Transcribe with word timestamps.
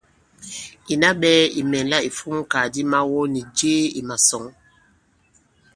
Ìna 0.93 1.09
ɓɛɛ̄ 1.21 1.51
ì 1.59 1.61
mɛ̀nla 1.69 1.97
ìfumkàgàdi 2.07 2.81
mawɔ 2.91 3.19
nì 3.33 3.41
jee 3.57 3.83
ì 3.99 4.01
màsɔ̌ŋ. 4.07 4.45